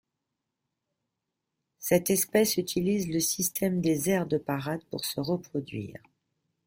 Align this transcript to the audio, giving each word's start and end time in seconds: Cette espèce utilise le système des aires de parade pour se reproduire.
Cette 1.77 2.09
espèce 2.09 2.57
utilise 2.57 3.07
le 3.07 3.19
système 3.19 3.81
des 3.81 4.09
aires 4.09 4.25
de 4.25 4.39
parade 4.39 4.81
pour 4.89 5.05
se 5.05 5.19
reproduire. 5.21 6.01